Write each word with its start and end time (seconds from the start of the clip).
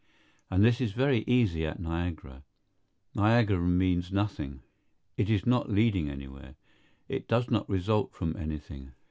And 0.49 0.65
this 0.65 0.81
is 0.81 0.93
very 0.93 1.19
easy 1.27 1.63
at 1.63 1.79
Niagara. 1.79 2.41
Niagara 3.13 3.59
means 3.61 4.11
nothing. 4.11 4.63
It 5.15 5.29
is 5.29 5.45
not 5.45 5.69
leading 5.69 6.09
anywhere. 6.09 6.55
It 7.07 7.27
does 7.27 7.51
not 7.51 7.69
result 7.69 8.11
from 8.11 8.35
anything. 8.35 8.93